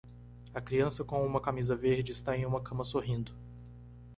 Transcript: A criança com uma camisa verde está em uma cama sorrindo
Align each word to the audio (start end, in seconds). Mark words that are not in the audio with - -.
A 0.51 0.59
criança 0.59 1.03
com 1.03 1.23
uma 1.23 1.39
camisa 1.39 1.75
verde 1.75 2.11
está 2.11 2.35
em 2.35 2.43
uma 2.43 2.59
cama 2.59 2.83
sorrindo 2.83 3.35